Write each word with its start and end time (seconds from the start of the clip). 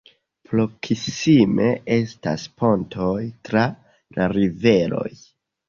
Proksime 0.53 1.67
estas 1.97 2.47
pontoj 2.63 3.13
tra 3.51 3.69
la 4.19 4.31
riveroj. 4.35 5.09